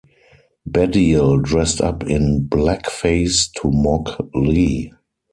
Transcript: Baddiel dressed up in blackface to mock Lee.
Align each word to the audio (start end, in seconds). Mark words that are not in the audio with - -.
Baddiel 0.67 1.43
dressed 1.43 1.79
up 1.79 2.03
in 2.03 2.47
blackface 2.49 3.51
to 3.57 3.69
mock 3.69 4.17
Lee. 4.33 4.91